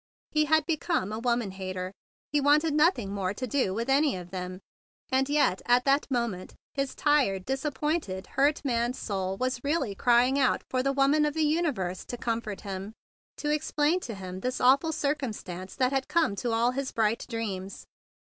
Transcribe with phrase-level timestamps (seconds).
[0.31, 1.91] He had become a woman hater.
[2.31, 4.59] He wanted nothing more to do with any of them.
[5.11, 10.63] And yet at that moment his tired, disappointed, hurt man's soul was really crying out
[10.71, 12.93] for the woman of the universe to comfort him,
[13.37, 17.23] to explain to him this awful cir¬ cumstance that had come to all his bright
[17.29, 17.85] dreams.